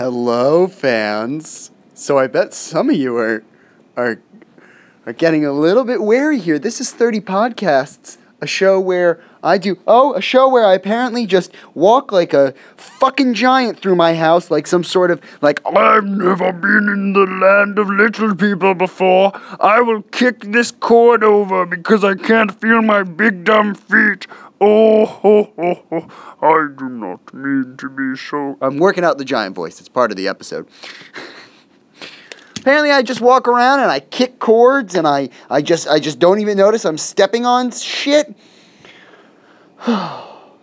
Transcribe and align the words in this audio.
Hello, 0.00 0.66
fans. 0.66 1.70
So 1.92 2.18
I 2.18 2.26
bet 2.26 2.54
some 2.54 2.88
of 2.88 2.96
you 2.96 3.18
are 3.18 3.44
are 3.98 4.22
are 5.04 5.12
getting 5.12 5.44
a 5.44 5.52
little 5.52 5.84
bit 5.84 6.00
wary 6.00 6.38
here. 6.38 6.58
This 6.58 6.80
is 6.80 6.90
30 6.90 7.20
podcasts, 7.20 8.16
a 8.40 8.46
show 8.46 8.80
where 8.80 9.20
I 9.42 9.58
do 9.58 9.78
oh, 9.86 10.14
a 10.14 10.22
show 10.22 10.48
where 10.48 10.64
I 10.64 10.72
apparently 10.72 11.26
just 11.26 11.52
walk 11.74 12.12
like 12.12 12.32
a 12.32 12.54
fucking 12.78 13.34
giant 13.34 13.80
through 13.80 13.94
my 13.94 14.14
house 14.14 14.50
like 14.50 14.66
some 14.66 14.84
sort 14.84 15.10
of 15.10 15.20
like 15.42 15.60
I've 15.66 16.06
never 16.06 16.50
been 16.50 16.88
in 16.88 17.12
the 17.12 17.26
land 17.26 17.78
of 17.78 17.90
little 17.90 18.34
people 18.34 18.72
before. 18.72 19.32
I 19.60 19.82
will 19.82 20.00
kick 20.00 20.40
this 20.44 20.70
cord 20.70 21.22
over 21.22 21.66
because 21.66 22.04
I 22.04 22.14
can't 22.14 22.58
feel 22.58 22.80
my 22.80 23.02
big 23.02 23.44
dumb 23.44 23.74
feet. 23.74 24.26
Oh, 24.62 25.06
ho, 25.06 25.52
ho, 25.56 25.82
ho. 25.88 26.08
I 26.42 26.68
do 26.76 26.88
not 26.90 27.32
mean 27.32 27.76
to 27.78 27.88
be 27.88 28.14
so. 28.14 28.58
I'm 28.60 28.76
working 28.76 29.04
out 29.04 29.16
the 29.16 29.24
giant 29.24 29.54
voice. 29.56 29.80
It's 29.80 29.88
part 29.88 30.10
of 30.10 30.18
the 30.18 30.28
episode. 30.28 30.68
Apparently, 32.58 32.90
I 32.90 33.00
just 33.00 33.22
walk 33.22 33.48
around 33.48 33.80
and 33.80 33.90
I 33.90 34.00
kick 34.00 34.38
cords 34.38 34.94
and 34.94 35.08
I, 35.08 35.30
I 35.48 35.62
just 35.62 35.88
I 35.88 35.98
just 35.98 36.18
don't 36.18 36.40
even 36.40 36.58
notice 36.58 36.84
I'm 36.84 36.98
stepping 36.98 37.46
on 37.46 37.70
shit. 37.70 38.36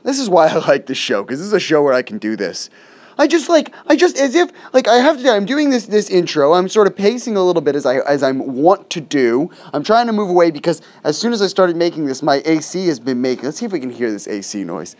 this 0.03 0.19
is 0.19 0.29
why 0.29 0.47
I 0.47 0.57
like 0.67 0.85
this 0.85 0.99
show 0.99 1.23
because 1.23 1.39
this 1.39 1.47
is 1.47 1.53
a 1.53 1.59
show 1.59 1.81
where 1.81 1.93
I 1.93 2.03
can 2.03 2.19
do 2.19 2.35
this. 2.35 2.69
I 3.17 3.27
just 3.27 3.49
like 3.49 3.73
I 3.87 3.95
just 3.95 4.17
as 4.17 4.35
if 4.35 4.51
like 4.73 4.87
I 4.87 4.97
have 4.97 5.21
to 5.21 5.29
I'm 5.31 5.45
doing 5.45 5.69
this 5.69 5.85
this 5.85 6.09
intro. 6.09 6.53
I'm 6.53 6.69
sort 6.69 6.87
of 6.87 6.95
pacing 6.95 7.35
a 7.35 7.43
little 7.43 7.61
bit 7.61 7.75
as 7.75 7.85
I 7.85 7.97
as 7.99 8.23
I 8.23 8.31
want 8.31 8.89
to 8.91 9.01
do. 9.01 9.51
I'm 9.73 9.83
trying 9.83 10.07
to 10.07 10.13
move 10.13 10.29
away 10.29 10.51
because 10.51 10.81
as 11.03 11.17
soon 11.17 11.33
as 11.33 11.41
I 11.41 11.47
started 11.47 11.75
making 11.75 12.05
this, 12.05 12.21
my 12.21 12.41
AC 12.45 12.87
has 12.87 12.99
been 12.99 13.21
making. 13.21 13.45
Let's 13.45 13.57
see 13.57 13.65
if 13.65 13.71
we 13.71 13.79
can 13.79 13.89
hear 13.89 14.11
this 14.11 14.27
AC 14.27 14.63
noise. 14.63 14.95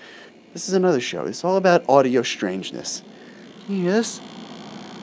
This 0.54 0.68
is 0.68 0.74
another 0.74 1.00
show. 1.00 1.26
It's 1.26 1.44
all 1.44 1.58
about 1.58 1.88
audio 1.88 2.24
strangeness. 2.24 3.04
This? 3.70 4.22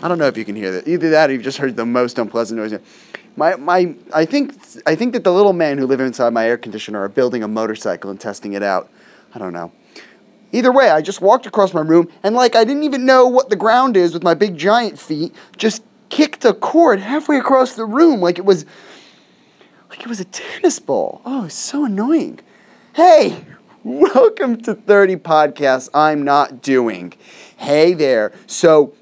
I 0.02 0.08
don't 0.08 0.18
know 0.18 0.26
if 0.26 0.36
you 0.36 0.44
can 0.44 0.56
hear 0.56 0.72
that. 0.72 0.88
Either 0.88 1.10
that 1.10 1.30
or 1.30 1.32
you've 1.32 1.42
just 1.42 1.58
heard 1.58 1.76
the 1.76 1.86
most 1.86 2.18
unpleasant 2.18 2.58
noise. 2.58 2.78
My, 3.36 3.56
my, 3.56 3.94
I 4.12 4.24
think, 4.24 4.56
I 4.86 4.94
think 4.94 5.12
that 5.12 5.24
the 5.24 5.32
little 5.32 5.52
men 5.52 5.78
who 5.78 5.86
live 5.86 6.00
inside 6.00 6.32
my 6.32 6.46
air 6.46 6.56
conditioner 6.58 7.00
are 7.02 7.08
building 7.08 7.42
a 7.42 7.48
motorcycle 7.48 8.10
and 8.10 8.20
testing 8.20 8.54
it 8.54 8.62
out. 8.62 8.90
I 9.34 9.38
don't 9.38 9.52
know. 9.52 9.72
Either 10.54 10.70
way, 10.70 10.88
I 10.88 11.02
just 11.02 11.20
walked 11.20 11.46
across 11.46 11.74
my 11.74 11.80
room 11.80 12.08
and, 12.22 12.36
like, 12.36 12.54
I 12.54 12.62
didn't 12.62 12.84
even 12.84 13.04
know 13.04 13.26
what 13.26 13.50
the 13.50 13.56
ground 13.56 13.96
is 13.96 14.14
with 14.14 14.22
my 14.22 14.34
big 14.34 14.56
giant 14.56 15.00
feet. 15.00 15.34
Just 15.56 15.82
kicked 16.10 16.44
a 16.44 16.54
cord 16.54 17.00
halfway 17.00 17.38
across 17.38 17.74
the 17.74 17.84
room 17.84 18.20
like 18.20 18.38
it 18.38 18.44
was, 18.44 18.64
like 19.90 20.02
it 20.02 20.06
was 20.06 20.20
a 20.20 20.24
tennis 20.26 20.78
ball. 20.78 21.20
Oh, 21.24 21.46
it's 21.46 21.56
so 21.56 21.84
annoying. 21.84 22.38
Hey, 22.92 23.44
welcome 23.82 24.62
to 24.62 24.76
30 24.76 25.16
Podcasts 25.16 25.88
I'm 25.92 26.22
Not 26.22 26.62
Doing. 26.62 27.14
Hey 27.56 27.92
there. 27.92 28.32
So, 28.46 28.94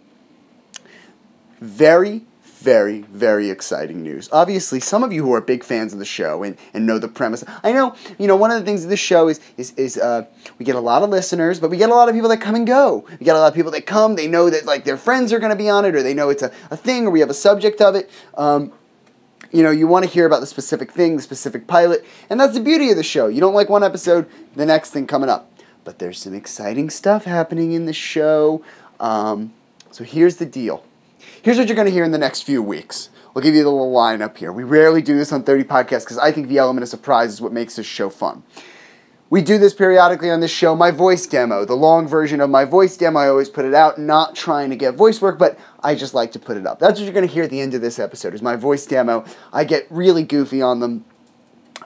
very, 1.61 2.25
very, 2.63 3.01
very 3.01 3.51
exciting 3.51 4.03
news. 4.03 4.29
Obviously, 4.31 4.79
some 4.79 5.03
of 5.03 5.13
you 5.13 5.25
who 5.25 5.35
are 5.35 5.41
big 5.41 5.65
fans 5.65 5.93
of 5.93 5.99
the 5.99 6.05
show 6.05 6.45
and, 6.45 6.57
and 6.73 6.87
know 6.87 6.97
the 6.97 7.09
premise. 7.09 7.43
I 7.65 7.73
know, 7.73 7.97
you 8.19 8.29
know, 8.29 8.37
one 8.37 8.53
of 8.53 8.61
the 8.61 8.65
things 8.65 8.85
of 8.85 8.91
this 8.91 9.01
show 9.01 9.27
is 9.27 9.41
is, 9.57 9.73
is 9.73 9.99
uh, 9.99 10.27
we 10.59 10.65
get 10.65 10.77
a 10.77 10.81
lot 10.81 11.03
of 11.03 11.11
listeners, 11.11 11.59
but 11.59 11.71
we 11.71 11.77
get 11.77 11.91
a 11.91 11.95
lot 11.95 12.09
of 12.09 12.15
people 12.15 12.29
that 12.29 12.41
come 12.41 12.55
and 12.55 12.65
go. 12.65 13.05
We 13.19 13.25
get 13.25 13.35
a 13.35 13.41
lot 13.41 13.49
of 13.49 13.55
people 13.55 13.73
that 13.73 13.85
come, 13.85 14.15
they 14.15 14.29
know 14.29 14.49
that 14.49 14.65
like 14.65 14.85
their 14.85 14.97
friends 14.97 15.33
are 15.33 15.41
going 15.41 15.51
to 15.51 15.57
be 15.57 15.69
on 15.69 15.85
it, 15.85 15.97
or 15.97 16.05
they 16.05 16.15
know 16.15 16.29
it's 16.29 16.43
a, 16.43 16.53
a 16.71 16.77
thing, 16.77 17.07
or 17.07 17.11
we 17.11 17.19
have 17.19 17.31
a 17.31 17.35
subject 17.35 17.81
of 17.81 17.97
it. 17.97 18.09
Um, 18.35 18.73
you 19.51 19.65
know, 19.65 19.73
you 19.73 19.89
want 19.89 20.05
to 20.05 20.11
hear 20.11 20.25
about 20.25 20.41
the 20.41 20.47
specific 20.47 20.93
thing, 20.93 21.17
the 21.17 21.23
specific 21.23 21.67
pilot, 21.67 22.05
and 22.31 22.39
that's 22.39 22.55
the 22.55 22.61
beauty 22.61 22.91
of 22.91 22.97
the 22.97 23.03
show. 23.03 23.27
You 23.27 23.41
don't 23.41 23.55
like 23.55 23.69
one 23.69 23.83
episode, 23.83 24.29
the 24.55 24.67
next 24.67 24.91
thing 24.91 25.09
coming 25.09 25.29
up. 25.29 25.51
But 25.85 25.99
there's 25.99 26.21
some 26.21 26.33
exciting 26.33 26.91
stuff 26.91 27.25
happening 27.25 27.73
in 27.73 27.87
the 27.87 27.93
show. 27.93 28.65
Um, 29.01 29.53
so 29.91 30.05
here's 30.05 30.37
the 30.37 30.47
deal. 30.47 30.85
Here's 31.43 31.59
what 31.59 31.67
you're 31.67 31.75
going 31.75 31.89
to 31.89 31.93
hear 31.93 32.05
in 32.05 32.13
the 32.13 32.19
next 32.19 32.43
few 32.43 32.63
weeks. 32.63 33.09
We'll 33.35 33.43
give 33.43 33.57
you 33.57 33.65
the 33.65 33.71
little 33.71 33.93
lineup 33.93 34.37
here. 34.37 34.53
We 34.53 34.63
rarely 34.63 35.03
do 35.03 35.17
this 35.17 35.33
on 35.33 35.43
30 35.43 35.65
podcasts 35.65 36.05
because 36.05 36.19
I 36.19 36.31
think 36.31 36.47
the 36.47 36.59
element 36.59 36.85
of 36.85 36.89
surprise 36.89 37.33
is 37.33 37.41
what 37.41 37.53
makes 37.53 37.75
this 37.75 37.87
show 37.87 38.11
fun. 38.11 38.45
We 39.29 39.43
do 39.43 39.59
this 39.59 39.75
periodically 39.75 40.31
on 40.31 40.39
this 40.39 40.53
show. 40.53 40.77
My 40.77 40.93
voice 40.93 41.27
demo, 41.27 41.65
the 41.65 41.75
long 41.75 42.07
version 42.07 42.41
of 42.41 42.49
my 42.49 42.65
voice 42.65 42.97
demo, 42.97 43.19
I 43.19 43.29
always 43.29 43.49
put 43.49 43.65
it 43.65 43.75
out, 43.75 43.99
not 43.99 44.37
trying 44.37 44.71
to 44.71 44.77
get 44.77 44.95
voice 44.95 45.21
work, 45.21 45.37
but 45.37 45.59
I 45.83 45.97
just 45.97 46.15
like 46.15 46.31
to 46.33 46.39
put 46.39 46.57
it 46.57 46.65
up. 46.65 46.79
That's 46.79 47.01
what 47.01 47.05
you're 47.05 47.15
going 47.15 47.27
to 47.27 47.33
hear 47.33 47.43
at 47.43 47.51
the 47.51 47.61
end 47.61 47.75
of 47.75 47.81
this 47.81 47.99
episode 47.99 48.35
is 48.35 48.43
my 48.43 48.55
voice 48.55 48.87
demo. 48.87 49.25
I 49.53 49.65
get 49.65 49.89
really 49.91 50.23
goofy 50.23 50.63
on 50.63 50.79
them. 50.79 51.05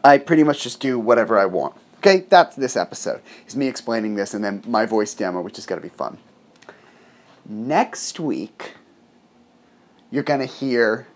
I 0.04 0.18
pretty 0.18 0.42
much 0.42 0.64
just 0.64 0.80
do 0.80 0.98
whatever 0.98 1.38
I 1.38 1.46
want. 1.46 1.74
Okay, 1.98 2.26
that's 2.28 2.56
this 2.56 2.76
episode. 2.76 3.22
Is 3.46 3.56
me 3.56 3.68
explaining 3.68 4.16
this 4.16 4.34
and 4.34 4.44
then 4.44 4.62
my 4.66 4.84
voice 4.84 5.14
demo, 5.14 5.40
which 5.40 5.58
is 5.58 5.64
going 5.64 5.80
to 5.80 5.88
be 5.88 5.94
fun. 5.94 6.18
Next 7.48 8.20
week, 8.20 8.74
you're 10.16 10.24
going 10.24 10.40
to 10.40 10.46
hear 10.46 11.06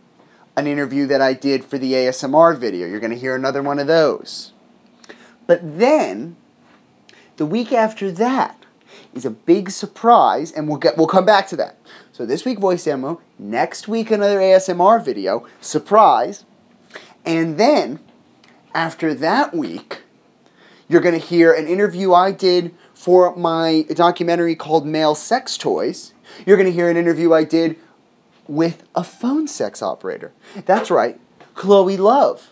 an 0.59 0.67
interview 0.67 1.07
that 1.07 1.23
I 1.23 1.33
did 1.33 1.65
for 1.65 1.79
the 1.79 1.95
ASMR 1.95 2.59
video. 2.59 2.87
You're 2.87 3.01
going 3.01 3.15
to 3.15 3.19
hear 3.19 3.35
another 3.35 3.63
one 3.63 3.79
of 3.79 3.87
those. 3.87 4.53
But 5.47 5.79
then, 5.79 6.37
the 7.39 7.47
week 7.47 7.73
after 7.73 8.13
that 8.13 8.67
is 9.15 9.25
a 9.25 9.31
big 9.31 9.71
surprise, 9.71 10.53
and 10.53 10.69
we'll 10.69 10.77
get 10.77 10.99
we'll 10.99 11.07
come 11.07 11.25
back 11.25 11.49
to 11.49 11.57
that. 11.57 11.79
So 12.13 12.27
this 12.27 12.45
week 12.45 12.59
voice 12.59 12.85
demo, 12.85 13.23
next 13.39 13.89
week 13.89 14.11
another 14.11 14.39
ASMR 14.39 15.03
video, 15.03 15.47
surprise, 15.63 16.45
and 17.25 17.57
then 17.57 18.01
after 18.75 19.15
that 19.15 19.55
week, 19.55 20.03
you're 20.89 21.01
going 21.01 21.19
to 21.19 21.27
hear 21.27 21.55
an 21.55 21.67
interview 21.67 22.13
I 22.13 22.33
did 22.33 22.75
for 22.93 23.35
my 23.35 23.87
documentary 23.95 24.57
called 24.57 24.87
Male 24.87 25.15
Sex 25.15 25.57
Toys. 25.57 26.13
You're 26.45 26.59
going 26.59 26.69
to 26.69 26.73
hear 26.73 26.91
an 26.91 26.99
interview 26.99 27.33
I 27.33 27.45
did 27.45 27.77
with 28.51 28.83
a 28.97 29.05
phone 29.05 29.47
sex 29.47 29.81
operator. 29.81 30.33
That's 30.67 30.91
right, 30.91 31.21
Chloe 31.55 31.97
Love 31.97 32.51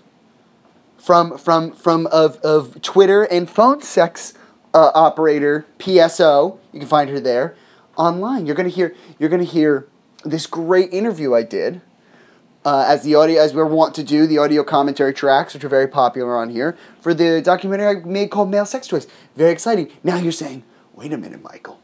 from 0.97 1.37
from 1.37 1.73
from 1.73 2.07
of, 2.07 2.37
of 2.39 2.81
Twitter 2.83 3.25
and 3.25 3.51
phone 3.51 3.83
sex 3.83 4.33
uh, 4.73 4.93
operator 4.95 5.67
PSO. 5.79 6.59
You 6.73 6.81
can 6.81 6.89
find 6.89 7.11
her 7.11 7.19
there 7.19 7.57
online. 7.97 8.47
You're 8.47 8.55
gonna 8.55 8.69
hear 8.69 8.95
you're 9.19 9.29
gonna 9.29 9.43
hear 9.43 9.89
this 10.25 10.47
great 10.47 10.93
interview 10.93 11.35
I 11.35 11.43
did. 11.43 11.81
Uh, 12.65 12.85
as 12.87 13.03
the 13.03 13.15
audio, 13.15 13.41
as 13.41 13.55
we're 13.55 13.65
wont 13.65 13.95
to 13.95 14.05
do, 14.05 14.27
the 14.27 14.39
audio 14.39 14.63
commentary 14.63 15.15
tracks, 15.15 15.55
which 15.55 15.65
are 15.65 15.69
very 15.69 15.89
popular 15.89 16.37
on 16.37 16.51
here, 16.51 16.77
for 17.01 17.15
the 17.15 17.41
documentary 17.41 17.87
I 17.87 17.95
made 18.05 18.31
called 18.31 18.51
Male 18.51 18.67
Sex 18.67 18.87
Toys. 18.87 19.07
Very 19.37 19.53
exciting. 19.53 19.91
Now 20.03 20.19
you're 20.19 20.33
saying, 20.33 20.65
wait 20.93 21.13
a 21.13 21.17
minute, 21.17 21.43
Michael. 21.43 21.81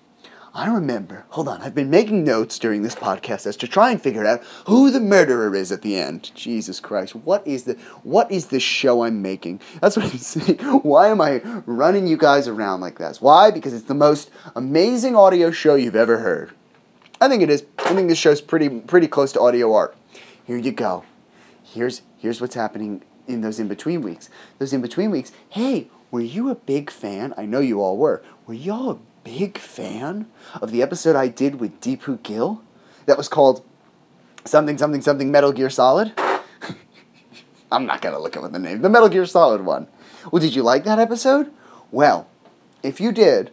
I 0.57 0.73
remember. 0.73 1.25
Hold 1.31 1.49
on. 1.49 1.61
I've 1.63 1.75
been 1.75 1.91
making 1.91 2.23
notes 2.23 2.61
during 2.61 2.83
this 2.83 2.95
podcast 2.95 3.45
as 3.45 3.57
to 3.57 3.67
try 3.67 3.91
and 3.91 4.01
figure 4.01 4.25
out 4.25 4.41
who 4.69 4.89
the 4.89 5.01
murderer 5.01 5.53
is 5.53 5.73
at 5.73 5.83
the 5.83 5.97
end. 5.97 6.31
Jesus 6.37 6.79
Christ. 6.79 7.17
What 7.17 7.45
is 7.45 7.65
the 7.65 7.75
what 8.05 8.31
is 8.31 8.47
this 8.47 8.63
show 8.63 9.03
I'm 9.03 9.21
making? 9.21 9.61
That's 9.81 9.97
what 9.97 10.07
I'm 10.07 10.19
saying. 10.19 10.59
Why 10.59 11.09
am 11.09 11.21
I 11.21 11.39
running 11.67 12.07
you 12.07 12.17
guys 12.17 12.47
around 12.47 12.81
like 12.83 12.99
this? 12.99 13.21
Why? 13.21 13.51
Because 13.51 13.75
it's 13.75 13.87
the 13.87 13.95
most 13.95 14.31
amazing 14.55 15.17
audio 15.17 15.51
show 15.51 15.75
you've 15.75 15.97
ever 15.97 16.19
heard. 16.19 16.53
I 17.21 17.29
think 17.29 17.43
it 17.43 17.51
is. 17.51 17.65
I 17.79 17.93
think 17.93 18.09
this 18.09 18.19
show's 18.19 18.41
pretty 18.41 18.69
pretty 18.69 19.09
close 19.09 19.33
to 19.33 19.41
audio 19.41 19.75
art. 19.75 19.97
Here 20.45 20.57
you 20.57 20.71
go. 20.71 21.03
Here's 21.65 22.03
here's 22.17 22.41
what's 22.41 22.55
happening 22.55 23.03
in 23.27 23.41
those 23.41 23.59
in 23.59 23.67
between 23.67 24.03
weeks. 24.03 24.31
Those 24.61 24.73
in 24.73 24.83
between 24.83 25.11
weeks. 25.11 25.33
Hey, 25.49 25.89
were 26.13 26.21
you 26.21 26.49
a 26.49 26.55
big 26.55 26.91
fan? 26.91 27.35
I 27.37 27.45
know 27.45 27.59
you 27.59 27.81
all 27.81 27.97
were. 27.97 28.23
Were 28.47 28.55
y'all 28.55 28.91
a 28.93 28.99
big 29.25 29.59
fan 29.59 30.27
of 30.61 30.71
the 30.71 30.83
episode 30.83 31.17
I 31.17 31.29
did 31.29 31.57
with 31.57 31.81
Deepu 31.81 32.23
Gill 32.23 32.63
that 33.07 33.17
was 33.17 33.29
called 33.29 33.65
something 34.45 34.79
something 34.79 35.01
something 35.01 35.33
Metal 35.33 35.53
Gear 35.53 35.71
Solid. 35.71 36.13
I'm 37.73 37.87
not 37.87 38.03
gonna 38.03 38.21
look 38.21 38.37
up 38.37 38.53
the 38.53 38.59
name. 38.59 38.83
The 38.83 38.89
Metal 38.89 39.09
Gear 39.09 39.27
Solid 39.27 39.65
one. 39.65 39.89
Well, 40.31 40.41
did 40.41 40.55
you 40.55 40.63
like 40.63 40.85
that 40.85 40.99
episode? 40.99 41.51
Well, 41.91 42.29
if 42.83 43.01
you 43.01 43.13
did, 43.13 43.51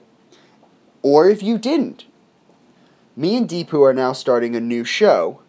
or 1.01 1.29
if 1.29 1.41
you 1.41 1.57
didn't, 1.57 2.05
me 3.15 3.35
and 3.35 3.47
Deepu 3.49 3.81
are 3.85 3.93
now 3.93 4.13
starting 4.13 4.55
a 4.55 4.59
new 4.59 4.83
show. 4.83 5.41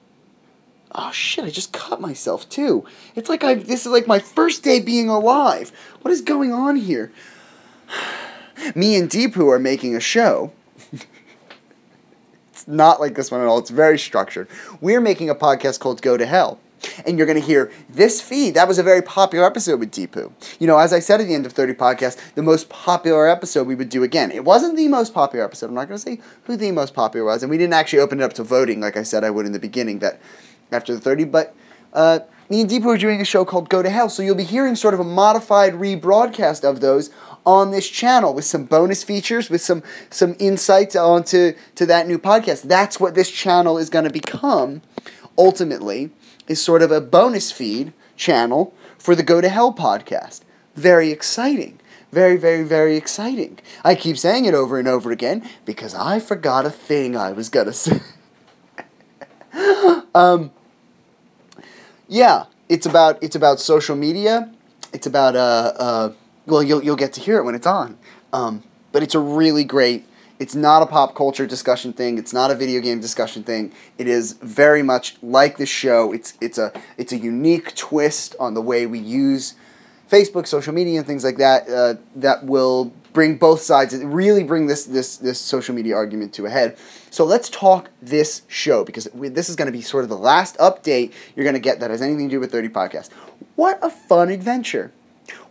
Oh 0.94 1.10
shit, 1.10 1.44
I 1.44 1.50
just 1.50 1.72
cut 1.72 2.00
myself 2.00 2.48
too. 2.48 2.84
It's 3.14 3.28
like 3.28 3.42
I 3.44 3.54
this 3.54 3.86
is 3.86 3.92
like 3.92 4.06
my 4.06 4.18
first 4.18 4.62
day 4.62 4.80
being 4.80 5.08
alive. 5.08 5.72
What 6.02 6.12
is 6.12 6.20
going 6.20 6.52
on 6.52 6.76
here? 6.76 7.12
me 8.74 8.96
and 8.96 9.08
Deepu 9.08 9.52
are 9.52 9.58
making 9.58 9.94
a 9.96 10.00
show. 10.00 10.52
it's 12.52 12.66
not 12.66 13.00
like 13.00 13.14
this 13.14 13.30
one 13.30 13.40
at 13.40 13.46
all. 13.46 13.58
It's 13.58 13.70
very 13.70 13.98
structured. 13.98 14.48
We're 14.80 15.00
making 15.00 15.30
a 15.30 15.34
podcast 15.34 15.80
called 15.80 16.02
Go 16.02 16.16
to 16.16 16.26
Hell. 16.26 16.60
And 17.06 17.16
you're 17.16 17.26
going 17.26 17.40
to 17.40 17.46
hear 17.46 17.70
this 17.88 18.20
feed. 18.20 18.54
That 18.54 18.66
was 18.66 18.78
a 18.78 18.82
very 18.82 19.02
popular 19.02 19.46
episode 19.46 19.78
with 19.78 19.92
Deepu. 19.92 20.32
You 20.58 20.66
know, 20.66 20.78
as 20.78 20.92
I 20.92 20.98
said 20.98 21.20
at 21.20 21.28
the 21.28 21.34
end 21.34 21.46
of 21.46 21.52
30 21.52 21.74
Podcast, 21.74 22.34
the 22.34 22.42
most 22.42 22.68
popular 22.68 23.28
episode 23.28 23.68
we 23.68 23.76
would 23.76 23.88
do 23.88 24.02
again. 24.02 24.32
It 24.32 24.44
wasn't 24.44 24.76
the 24.76 24.88
most 24.88 25.14
popular 25.14 25.44
episode. 25.44 25.66
I'm 25.66 25.74
not 25.74 25.86
going 25.86 25.98
to 25.98 26.02
say 26.02 26.20
who 26.44 26.56
the 26.56 26.72
most 26.72 26.92
popular 26.92 27.24
was. 27.24 27.42
And 27.44 27.50
we 27.50 27.58
didn't 27.58 27.74
actually 27.74 28.00
open 28.00 28.20
it 28.20 28.24
up 28.24 28.32
to 28.34 28.42
voting 28.42 28.80
like 28.80 28.96
I 28.96 29.04
said 29.04 29.22
I 29.22 29.30
would 29.30 29.46
in 29.46 29.52
the 29.52 29.60
beginning 29.60 30.00
that 30.00 30.20
after 30.72 30.92
the 30.92 31.00
30. 31.00 31.24
But 31.24 31.54
uh, 31.92 32.20
me 32.48 32.60
and 32.60 32.68
Deepu 32.68 32.86
are 32.86 32.98
doing 32.98 33.20
a 33.20 33.24
show 33.24 33.44
called 33.44 33.68
Go 33.68 33.82
to 33.82 33.90
Hell. 33.90 34.08
So 34.08 34.22
you'll 34.22 34.34
be 34.34 34.44
hearing 34.44 34.74
sort 34.74 34.94
of 34.94 35.00
a 35.00 35.04
modified 35.04 35.74
rebroadcast 35.74 36.68
of 36.68 36.80
those 36.80 37.10
on 37.44 37.70
this 37.70 37.88
channel 37.88 38.34
with 38.34 38.44
some 38.44 38.64
bonus 38.64 39.02
features, 39.02 39.50
with 39.50 39.60
some 39.60 39.82
some 40.10 40.36
insights 40.38 40.96
onto 40.96 41.54
to 41.74 41.86
that 41.86 42.06
new 42.06 42.18
podcast. 42.18 42.62
That's 42.62 43.00
what 43.00 43.14
this 43.14 43.30
channel 43.30 43.78
is 43.78 43.90
going 43.90 44.04
to 44.04 44.10
become 44.10 44.82
ultimately 45.36 46.10
is 46.48 46.62
sort 46.62 46.82
of 46.82 46.90
a 46.90 47.00
bonus 47.00 47.50
feed 47.50 47.92
channel 48.16 48.74
for 48.98 49.14
the 49.14 49.22
Go 49.22 49.40
to 49.40 49.48
Hell 49.48 49.72
podcast. 49.72 50.42
Very 50.74 51.10
exciting. 51.10 51.78
Very, 52.12 52.36
very, 52.36 52.62
very 52.62 52.96
exciting. 52.96 53.58
I 53.82 53.94
keep 53.94 54.18
saying 54.18 54.44
it 54.44 54.54
over 54.54 54.78
and 54.78 54.86
over 54.86 55.10
again 55.10 55.48
because 55.64 55.94
I 55.94 56.20
forgot 56.20 56.66
a 56.66 56.70
thing 56.70 57.16
I 57.16 57.32
was 57.32 57.48
going 57.48 57.66
to 57.66 57.72
say. 57.72 58.00
um, 60.14 60.50
yeah, 62.08 62.44
it's 62.68 62.84
about 62.84 63.22
it's 63.22 63.34
about 63.34 63.60
social 63.60 63.96
media. 63.96 64.52
It's 64.92 65.06
about 65.06 65.36
uh, 65.36 65.72
uh 65.76 66.12
well 66.46 66.62
you'll 66.62 66.82
you'll 66.82 66.96
get 66.96 67.12
to 67.14 67.20
hear 67.20 67.38
it 67.38 67.44
when 67.44 67.54
it's 67.54 67.66
on. 67.66 67.98
Um, 68.32 68.62
but 68.92 69.02
it's 69.02 69.14
a 69.14 69.20
really 69.20 69.64
great. 69.64 70.06
It's 70.38 70.54
not 70.54 70.82
a 70.82 70.86
pop 70.86 71.14
culture 71.14 71.46
discussion 71.46 71.92
thing. 71.92 72.18
It's 72.18 72.32
not 72.32 72.50
a 72.50 72.54
video 72.54 72.80
game 72.80 73.00
discussion 73.00 73.44
thing. 73.44 73.72
It 73.96 74.08
is 74.08 74.32
very 74.34 74.82
much 74.82 75.16
like 75.22 75.56
the 75.56 75.66
show. 75.66 76.12
It's 76.12 76.34
it's 76.40 76.58
a 76.58 76.72
it's 76.96 77.12
a 77.12 77.16
unique 77.16 77.74
twist 77.74 78.34
on 78.40 78.54
the 78.54 78.62
way 78.62 78.86
we 78.86 78.98
use 78.98 79.54
Facebook, 80.10 80.46
social 80.46 80.74
media, 80.74 80.98
and 80.98 81.06
things 81.06 81.24
like 81.24 81.36
that. 81.38 81.68
Uh, 81.68 81.94
that 82.16 82.44
will 82.44 82.92
bring 83.12 83.36
both 83.36 83.60
sides 83.60 83.94
really 83.96 84.42
bring 84.42 84.66
this 84.66 84.84
this 84.84 85.16
this 85.16 85.38
social 85.38 85.74
media 85.74 85.94
argument 85.94 86.32
to 86.34 86.46
a 86.46 86.50
head. 86.50 86.76
So 87.10 87.24
let's 87.24 87.48
talk 87.48 87.90
this 88.00 88.42
show 88.48 88.84
because 88.84 89.08
we, 89.12 89.28
this 89.28 89.48
is 89.48 89.56
going 89.56 89.66
to 89.66 89.72
be 89.72 89.82
sort 89.82 90.04
of 90.04 90.10
the 90.10 90.16
last 90.16 90.56
update 90.58 91.12
you're 91.36 91.44
going 91.44 91.54
to 91.54 91.60
get 91.60 91.80
that 91.80 91.90
has 91.90 92.02
anything 92.02 92.28
to 92.28 92.36
do 92.36 92.40
with 92.40 92.50
30 92.50 92.68
podcasts. 92.70 93.10
What 93.54 93.78
a 93.82 93.90
fun 93.90 94.30
adventure. 94.30 94.92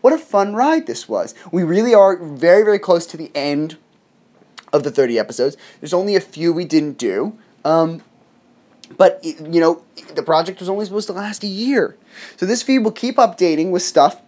What 0.02 0.14
a 0.14 0.18
fun 0.18 0.56
ride 0.56 0.88
this 0.88 1.08
was. 1.08 1.34
We 1.52 1.64
really 1.64 1.94
are 1.94 2.18
very 2.18 2.64
very 2.64 2.80
close 2.80 3.06
to 3.08 3.18
the 3.18 3.32
end 3.36 3.78
of 4.74 4.84
the 4.84 4.92
30 4.92 5.20
episodes. 5.20 5.58
There's 5.80 5.94
only 5.94 6.16
a 6.16 6.22
few 6.22 6.54
we 6.54 6.66
didn't 6.66 6.98
do. 6.98 7.38
Um, 7.66 8.02
but 8.98 9.24
you 9.24 9.62
know, 9.62 9.84
the 10.16 10.24
project 10.24 10.60
was 10.60 10.70
only 10.70 10.86
supposed 10.86 11.08
to 11.08 11.14
last 11.14 11.44
a 11.44 11.48
year. 11.48 11.96
So 12.38 12.46
this 12.46 12.62
feed 12.62 12.80
will 12.80 12.92
keep 12.92 13.18
updating 13.18 13.72
with 13.72 13.84
stuff 13.84 14.22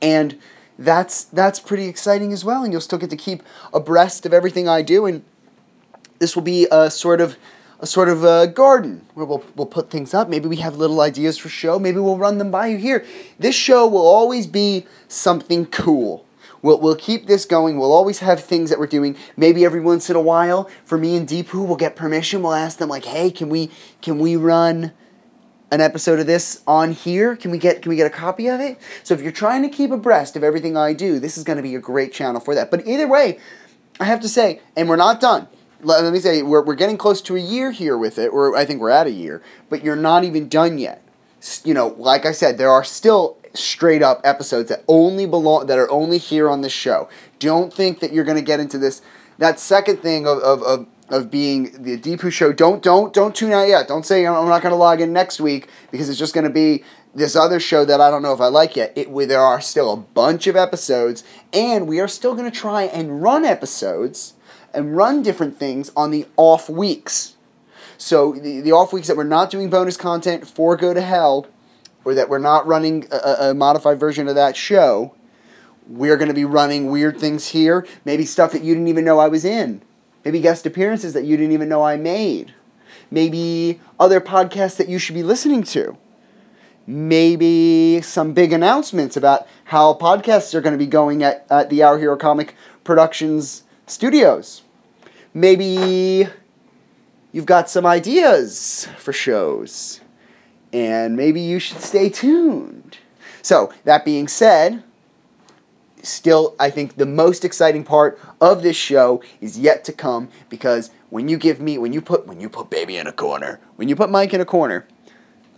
and 0.00 0.38
that's 0.78 1.24
that's 1.24 1.60
pretty 1.60 1.86
exciting 1.86 2.32
as 2.32 2.44
well 2.44 2.62
and 2.64 2.72
you'll 2.72 2.80
still 2.80 2.98
get 2.98 3.10
to 3.10 3.16
keep 3.16 3.42
abreast 3.72 4.24
of 4.24 4.32
everything 4.32 4.68
I 4.68 4.82
do 4.82 5.04
and 5.04 5.22
this 6.18 6.34
will 6.34 6.42
be 6.42 6.66
a 6.70 6.90
sort 6.90 7.20
of 7.20 7.36
a 7.80 7.86
sort 7.86 8.08
of 8.08 8.24
a 8.24 8.46
garden 8.46 9.06
where 9.14 9.24
we'll, 9.24 9.42
we'll 9.56 9.66
put 9.66 9.90
things 9.90 10.12
up. 10.12 10.28
Maybe 10.28 10.48
we 10.48 10.56
have 10.56 10.76
little 10.76 11.00
ideas 11.00 11.38
for 11.38 11.48
show. 11.48 11.78
Maybe 11.78 11.98
we'll 11.98 12.18
run 12.18 12.38
them 12.38 12.50
by 12.50 12.68
you 12.68 12.76
here. 12.76 13.04
This 13.38 13.54
show 13.54 13.86
will 13.88 14.06
always 14.06 14.46
be 14.46 14.86
something 15.08 15.66
cool. 15.66 16.26
We'll, 16.62 16.78
we'll 16.78 16.96
keep 16.96 17.26
this 17.26 17.46
going. 17.46 17.78
We'll 17.78 17.92
always 17.92 18.18
have 18.18 18.44
things 18.44 18.68
that 18.68 18.78
we're 18.78 18.86
doing. 18.86 19.16
Maybe 19.34 19.64
every 19.64 19.80
once 19.80 20.10
in 20.10 20.16
a 20.16 20.20
while, 20.20 20.68
for 20.84 20.98
me 20.98 21.16
and 21.16 21.26
Deepu, 21.26 21.66
we'll 21.66 21.76
get 21.76 21.96
permission. 21.96 22.42
We'll 22.42 22.52
ask 22.52 22.76
them 22.76 22.90
like, 22.90 23.06
"Hey, 23.06 23.30
can 23.30 23.48
we 23.48 23.70
can 24.02 24.18
we 24.18 24.36
run 24.36 24.92
an 25.70 25.80
episode 25.80 26.20
of 26.20 26.26
this 26.26 26.62
on 26.66 26.92
here? 26.92 27.34
Can 27.34 27.50
we 27.50 27.56
get 27.56 27.80
can 27.80 27.88
we 27.88 27.96
get 27.96 28.06
a 28.06 28.10
copy 28.10 28.48
of 28.48 28.60
it? 28.60 28.78
So 29.04 29.14
if 29.14 29.22
you're 29.22 29.32
trying 29.32 29.62
to 29.62 29.70
keep 29.70 29.90
abreast 29.90 30.36
of 30.36 30.44
everything 30.44 30.76
I 30.76 30.92
do, 30.92 31.18
this 31.18 31.38
is 31.38 31.44
going 31.44 31.56
to 31.56 31.62
be 31.62 31.74
a 31.74 31.80
great 31.80 32.12
channel 32.12 32.40
for 32.42 32.54
that. 32.54 32.70
But 32.70 32.86
either 32.86 33.08
way, 33.08 33.38
I 33.98 34.04
have 34.04 34.20
to 34.20 34.28
say, 34.28 34.60
and 34.76 34.86
we're 34.86 34.96
not 34.96 35.18
done. 35.18 35.48
Let, 35.82 36.12
me 36.12 36.20
say, 36.20 36.42
we're, 36.42 36.62
we're 36.62 36.74
getting 36.74 36.98
close 36.98 37.20
to 37.22 37.36
a 37.36 37.40
year 37.40 37.70
here 37.70 37.96
with 37.96 38.18
it, 38.18 38.28
or 38.28 38.56
I 38.56 38.64
think 38.64 38.80
we're 38.80 38.90
at 38.90 39.06
a 39.06 39.10
year, 39.12 39.42
but 39.68 39.82
you're 39.82 39.96
not 39.96 40.24
even 40.24 40.48
done 40.48 40.78
yet. 40.78 41.02
You 41.64 41.74
know, 41.74 41.88
like 41.98 42.26
I 42.26 42.32
said, 42.32 42.58
there 42.58 42.70
are 42.70 42.84
still 42.84 43.38
straight 43.54 44.02
up 44.02 44.20
episodes 44.24 44.68
that 44.68 44.84
only 44.86 45.26
belong 45.26 45.66
that 45.66 45.78
are 45.78 45.90
only 45.90 46.18
here 46.18 46.48
on 46.48 46.60
this 46.60 46.72
show. 46.72 47.08
Don't 47.38 47.72
think 47.72 48.00
that 48.00 48.12
you're 48.12 48.24
going 48.24 48.36
to 48.36 48.42
get 48.42 48.60
into 48.60 48.78
this 48.78 49.02
that 49.38 49.58
second 49.58 49.98
thing 49.98 50.26
of, 50.26 50.38
of, 50.38 50.62
of 50.62 50.86
of 51.10 51.30
being 51.30 51.82
the 51.82 51.98
Deepu 51.98 52.30
show. 52.30 52.52
Don't 52.52 52.82
don't 52.82 53.12
don't 53.12 53.34
tune 53.34 53.52
out 53.52 53.68
yet. 53.68 53.88
Don't 53.88 54.06
say 54.06 54.26
I'm 54.26 54.48
not 54.48 54.62
going 54.62 54.72
to 54.72 54.76
log 54.76 55.00
in 55.00 55.12
next 55.12 55.40
week 55.40 55.68
because 55.90 56.08
it's 56.08 56.18
just 56.18 56.34
going 56.34 56.44
to 56.44 56.50
be 56.50 56.84
this 57.14 57.34
other 57.34 57.58
show 57.58 57.84
that 57.84 58.00
I 58.00 58.10
don't 58.10 58.22
know 58.22 58.32
if 58.32 58.40
I 58.40 58.46
like 58.46 58.76
yet. 58.76 58.92
It 58.96 59.12
there 59.28 59.40
are 59.40 59.60
still 59.60 59.92
a 59.92 59.96
bunch 59.96 60.46
of 60.46 60.56
episodes, 60.56 61.24
and 61.52 61.88
we 61.88 62.00
are 62.00 62.08
still 62.08 62.34
going 62.34 62.50
to 62.50 62.56
try 62.56 62.84
and 62.84 63.22
run 63.22 63.44
episodes 63.44 64.34
and 64.72 64.96
run 64.96 65.22
different 65.22 65.58
things 65.58 65.90
on 65.96 66.10
the 66.10 66.26
off 66.36 66.68
weeks. 66.68 67.36
So 67.98 68.32
the, 68.32 68.60
the 68.60 68.72
off 68.72 68.92
weeks 68.92 69.08
that 69.08 69.16
we're 69.16 69.24
not 69.24 69.50
doing 69.50 69.68
bonus 69.70 69.96
content 69.96 70.46
for 70.46 70.76
Go 70.76 70.94
to 70.94 71.00
Hell, 71.00 71.46
or 72.04 72.14
that 72.14 72.28
we're 72.28 72.38
not 72.38 72.66
running 72.66 73.06
a, 73.10 73.50
a 73.50 73.54
modified 73.54 74.00
version 74.00 74.26
of 74.28 74.34
that 74.34 74.56
show, 74.56 75.14
we're 75.86 76.16
going 76.16 76.28
to 76.28 76.34
be 76.34 76.44
running 76.44 76.90
weird 76.90 77.18
things 77.18 77.48
here. 77.48 77.86
Maybe 78.04 78.24
stuff 78.24 78.52
that 78.52 78.62
you 78.62 78.74
didn't 78.74 78.88
even 78.88 79.04
know 79.04 79.18
I 79.18 79.28
was 79.28 79.44
in 79.44 79.82
Maybe 80.24 80.40
guest 80.40 80.66
appearances 80.66 81.14
that 81.14 81.24
you 81.24 81.36
didn't 81.36 81.52
even 81.52 81.68
know 81.68 81.82
I 81.82 81.96
made. 81.96 82.54
Maybe 83.10 83.80
other 83.98 84.20
podcasts 84.20 84.76
that 84.76 84.88
you 84.88 84.98
should 84.98 85.14
be 85.14 85.22
listening 85.22 85.62
to. 85.64 85.96
Maybe 86.86 88.00
some 88.02 88.32
big 88.32 88.52
announcements 88.52 89.16
about 89.16 89.46
how 89.64 89.94
podcasts 89.94 90.54
are 90.54 90.60
going 90.60 90.72
to 90.72 90.78
be 90.78 90.86
going 90.86 91.22
at, 91.22 91.46
at 91.50 91.70
the 91.70 91.82
Our 91.82 91.98
Hero 91.98 92.16
Comic 92.16 92.54
Productions 92.84 93.62
studios. 93.90 94.62
Maybe 95.34 96.26
you've 97.32 97.46
got 97.46 97.70
some 97.70 97.86
ideas 97.86 98.88
for 98.98 99.12
shows. 99.12 100.00
And 100.72 101.16
maybe 101.16 101.40
you 101.40 101.58
should 101.58 101.80
stay 101.80 102.08
tuned. 102.08 102.98
So, 103.42 103.72
that 103.84 104.04
being 104.04 104.28
said, 104.28 104.84
still, 106.02 106.54
I 106.60 106.70
think 106.70 106.96
the 106.96 107.06
most 107.06 107.44
exciting 107.44 107.84
part 107.84 108.18
of 108.40 108.62
this 108.62 108.76
show 108.76 109.22
is 109.40 109.58
yet 109.58 109.84
to 109.84 109.92
come 109.92 110.28
because 110.48 110.90
when 111.08 111.28
you 111.28 111.36
give 111.36 111.60
me, 111.60 111.78
when 111.78 111.92
you 111.92 112.00
put, 112.00 112.26
when 112.26 112.40
you 112.40 112.48
put 112.48 112.70
baby 112.70 112.96
in 112.96 113.06
a 113.06 113.12
corner, 113.12 113.60
when 113.76 113.88
you 113.88 113.96
put 113.96 114.10
Mike 114.10 114.32
in 114.32 114.40
a 114.40 114.44
corner, 114.44 114.86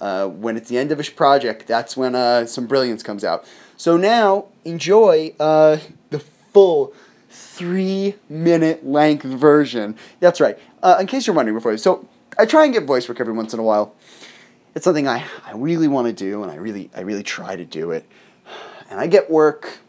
uh, 0.00 0.26
when 0.26 0.56
it's 0.56 0.68
the 0.68 0.78
end 0.78 0.90
of 0.92 0.98
his 0.98 1.10
project, 1.10 1.66
that's 1.66 1.96
when 1.96 2.14
uh, 2.14 2.46
some 2.46 2.66
brilliance 2.66 3.02
comes 3.02 3.24
out. 3.24 3.44
So 3.76 3.96
now 3.96 4.46
enjoy 4.64 5.34
uh, 5.38 5.78
the 6.10 6.20
full 6.20 6.92
three 7.32 8.14
minute 8.28 8.86
length 8.86 9.24
version. 9.24 9.96
That's 10.20 10.40
right. 10.40 10.58
Uh, 10.82 10.98
in 11.00 11.06
case 11.06 11.26
you're 11.26 11.34
wondering 11.34 11.56
before, 11.56 11.76
so 11.78 12.08
I 12.38 12.46
try 12.46 12.64
and 12.64 12.72
get 12.72 12.84
voice 12.84 13.08
work 13.08 13.20
every 13.20 13.32
once 13.32 13.52
in 13.52 13.60
a 13.60 13.62
while. 13.62 13.94
It's 14.74 14.84
something 14.84 15.06
I, 15.06 15.24
I 15.44 15.52
really 15.52 15.88
want 15.88 16.06
to 16.06 16.12
do, 16.12 16.42
and 16.42 16.50
I 16.50 16.56
really 16.56 16.90
I 16.96 17.00
really 17.00 17.22
try 17.22 17.56
to 17.56 17.64
do 17.64 17.90
it. 17.90 18.06
And 18.90 19.00
I 19.00 19.06
get 19.06 19.30
work 19.30 19.80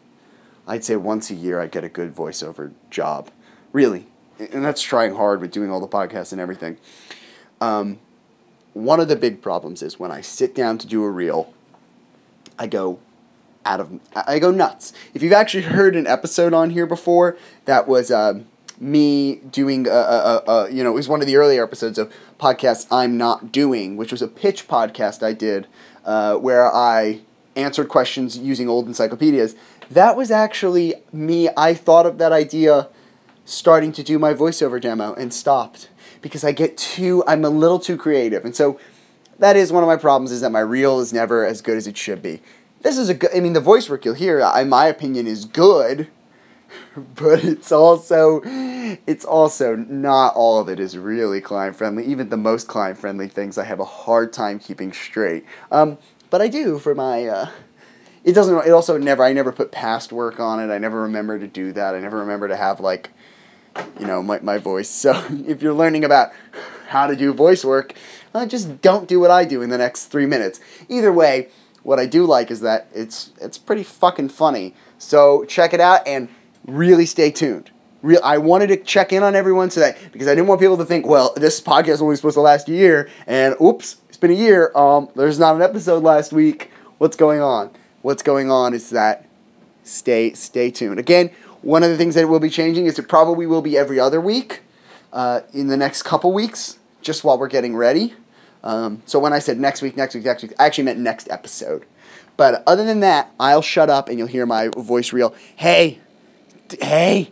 I'd 0.66 0.84
say 0.84 0.96
once 0.96 1.30
a 1.30 1.34
year 1.34 1.60
I 1.60 1.66
get 1.66 1.84
a 1.84 1.88
good 1.88 2.14
voiceover 2.14 2.72
job, 2.90 3.30
really, 3.72 4.06
and 4.38 4.64
that's 4.64 4.82
trying 4.82 5.14
hard 5.14 5.40
with 5.40 5.50
doing 5.50 5.70
all 5.70 5.80
the 5.80 5.88
podcasts 5.88 6.32
and 6.32 6.40
everything. 6.40 6.78
Um, 7.60 7.98
one 8.72 8.98
of 8.98 9.08
the 9.08 9.16
big 9.16 9.42
problems 9.42 9.82
is 9.82 9.98
when 9.98 10.10
I 10.10 10.20
sit 10.20 10.54
down 10.54 10.78
to 10.78 10.86
do 10.86 11.04
a 11.04 11.10
reel, 11.10 11.52
I 12.58 12.66
go 12.66 12.98
out 13.64 13.80
of 13.80 14.00
I 14.14 14.38
go 14.38 14.50
nuts. 14.50 14.92
If 15.14 15.22
you've 15.22 15.32
actually 15.32 15.64
heard 15.64 15.96
an 15.96 16.06
episode 16.06 16.52
on 16.52 16.70
here 16.70 16.86
before, 16.86 17.36
that 17.64 17.88
was 17.88 18.10
uh, 18.10 18.40
me 18.78 19.36
doing 19.36 19.86
a, 19.86 19.90
a, 19.90 20.42
a, 20.46 20.70
you 20.70 20.82
know 20.82 20.90
it 20.90 20.94
was 20.94 21.08
one 21.08 21.20
of 21.20 21.26
the 21.26 21.36
earlier 21.36 21.62
episodes 21.62 21.98
of 21.98 22.12
podcasts 22.38 22.86
I'm 22.90 23.16
not 23.16 23.52
doing, 23.52 23.96
which 23.96 24.12
was 24.12 24.22
a 24.22 24.28
pitch 24.28 24.68
podcast 24.68 25.22
I 25.22 25.32
did 25.32 25.66
uh, 26.04 26.36
where 26.36 26.72
I 26.72 27.20
answered 27.56 27.88
questions 27.88 28.36
using 28.36 28.68
old 28.68 28.86
encyclopedias 28.88 29.54
that 29.90 30.16
was 30.16 30.30
actually 30.30 30.94
me. 31.12 31.48
I 31.56 31.74
thought 31.74 32.06
of 32.06 32.18
that 32.18 32.32
idea 32.32 32.88
starting 33.44 33.92
to 33.92 34.02
do 34.02 34.18
my 34.18 34.32
voiceover 34.32 34.80
demo 34.80 35.14
and 35.14 35.32
stopped 35.32 35.88
because 36.22 36.44
I 36.44 36.52
get 36.52 36.76
too, 36.76 37.22
I'm 37.26 37.44
a 37.44 37.50
little 37.50 37.78
too 37.78 37.96
creative. 37.96 38.44
And 38.44 38.56
so 38.56 38.78
that 39.38 39.56
is 39.56 39.72
one 39.72 39.82
of 39.82 39.86
my 39.86 39.96
problems 39.96 40.32
is 40.32 40.40
that 40.40 40.50
my 40.50 40.60
reel 40.60 41.00
is 41.00 41.12
never 41.12 41.44
as 41.44 41.60
good 41.60 41.76
as 41.76 41.86
it 41.86 41.96
should 41.96 42.22
be. 42.22 42.40
This 42.84 42.98
is 42.98 43.08
a 43.08 43.14
good, 43.14 43.30
I 43.34 43.40
mean, 43.40 43.54
the 43.54 43.60
voice 43.60 43.88
work 43.88 44.04
you'll 44.04 44.12
hear, 44.12 44.40
in 44.40 44.68
my 44.68 44.88
opinion, 44.88 45.26
is 45.26 45.46
good, 45.46 46.08
but 46.96 47.42
it's 47.42 47.72
also, 47.72 48.42
it's 48.44 49.24
also 49.24 49.74
not 49.74 50.34
all 50.34 50.60
of 50.60 50.68
it 50.68 50.78
is 50.78 50.98
really 50.98 51.40
client 51.40 51.76
friendly. 51.76 52.04
Even 52.04 52.28
the 52.28 52.36
most 52.36 52.68
client 52.68 52.98
friendly 52.98 53.26
things 53.26 53.56
I 53.56 53.64
have 53.64 53.80
a 53.80 53.86
hard 53.86 54.34
time 54.34 54.58
keeping 54.58 54.92
straight. 54.92 55.46
Um, 55.72 55.96
but 56.28 56.42
I 56.42 56.48
do 56.48 56.78
for 56.78 56.94
my, 56.94 57.26
uh, 57.26 57.50
it 58.22 58.34
doesn't 58.34 58.66
it 58.66 58.70
also 58.70 58.96
never 58.96 59.22
i 59.22 59.34
never 59.34 59.52
put 59.52 59.70
past 59.70 60.10
work 60.10 60.40
on 60.40 60.58
it 60.58 60.72
i 60.72 60.78
never 60.78 61.02
remember 61.02 61.38
to 61.38 61.46
do 61.46 61.72
that 61.72 61.94
i 61.94 62.00
never 62.00 62.16
remember 62.16 62.48
to 62.48 62.56
have 62.56 62.80
like 62.80 63.10
you 64.00 64.06
know 64.06 64.22
my, 64.22 64.40
my 64.40 64.56
voice 64.56 64.88
so 65.04 65.12
if 65.46 65.60
you're 65.60 65.74
learning 65.74 66.06
about 66.06 66.32
how 66.88 67.06
to 67.06 67.14
do 67.14 67.34
voice 67.34 67.66
work 67.66 67.92
uh, 68.34 68.46
just 68.46 68.80
don't 68.80 69.06
do 69.06 69.20
what 69.20 69.30
i 69.30 69.44
do 69.44 69.60
in 69.60 69.68
the 69.68 69.76
next 69.76 70.06
three 70.06 70.24
minutes 70.24 70.58
either 70.88 71.12
way 71.12 71.48
what 71.84 72.00
i 72.00 72.06
do 72.06 72.24
like 72.26 72.50
is 72.50 72.60
that 72.60 72.88
it's 72.92 73.30
it's 73.40 73.56
pretty 73.56 73.84
fucking 73.84 74.28
funny 74.28 74.74
so 74.98 75.44
check 75.44 75.72
it 75.72 75.80
out 75.80 76.06
and 76.06 76.28
really 76.66 77.06
stay 77.06 77.30
tuned 77.30 77.70
Real, 78.02 78.20
I 78.22 78.36
wanted 78.36 78.66
to 78.66 78.76
check 78.76 79.14
in 79.14 79.22
on 79.22 79.34
everyone 79.34 79.70
today 79.70 79.96
because 80.12 80.28
I 80.28 80.34
didn't 80.34 80.46
want 80.46 80.60
people 80.60 80.76
to 80.76 80.84
think, 80.84 81.06
well, 81.06 81.32
this 81.36 81.58
podcast 81.58 81.88
was 81.88 82.02
only 82.02 82.16
supposed 82.16 82.34
to 82.34 82.42
last 82.42 82.68
a 82.68 82.72
year, 82.72 83.08
and 83.26 83.56
oops, 83.62 83.96
it's 84.10 84.18
been 84.18 84.30
a 84.30 84.34
year. 84.34 84.70
Um, 84.76 85.08
there's 85.16 85.38
not 85.38 85.56
an 85.56 85.62
episode 85.62 86.02
last 86.02 86.30
week. 86.30 86.70
What's 86.98 87.16
going 87.16 87.40
on? 87.40 87.70
what's 88.04 88.22
going 88.22 88.50
on 88.50 88.74
is 88.74 88.90
that 88.90 89.26
stay 89.82 90.34
stay 90.34 90.70
tuned. 90.70 91.00
Again, 91.00 91.30
one 91.62 91.82
of 91.82 91.88
the 91.90 91.96
things 91.96 92.14
that 92.14 92.28
will 92.28 92.38
be 92.38 92.50
changing 92.50 92.84
is 92.84 92.98
it 92.98 93.08
probably 93.08 93.46
will 93.46 93.62
be 93.62 93.78
every 93.78 93.98
other 93.98 94.20
week 94.20 94.60
uh, 95.12 95.40
in 95.54 95.68
the 95.68 95.76
next 95.76 96.02
couple 96.02 96.30
weeks, 96.30 96.78
just 97.00 97.24
while 97.24 97.38
we're 97.38 97.48
getting 97.48 97.74
ready. 97.74 98.14
Um, 98.64 99.02
so 99.04 99.18
when 99.20 99.32
I 99.32 99.38
said 99.38 99.60
next 99.60 99.82
week, 99.82 99.96
next 99.96 100.14
week, 100.14 100.24
next 100.24 100.42
week, 100.42 100.52
I 100.58 100.66
actually 100.66 100.84
meant 100.84 100.98
next 100.98 101.30
episode. 101.30 101.84
But 102.36 102.64
other 102.66 102.84
than 102.84 103.00
that, 103.00 103.32
I'll 103.38 103.62
shut 103.62 103.88
up 103.90 104.08
and 104.08 104.18
you'll 104.18 104.26
hear 104.26 104.46
my 104.46 104.68
voice 104.76 105.12
reel. 105.12 105.34
Hey, 105.54 106.00
d- 106.68 106.78
hey, 106.80 107.30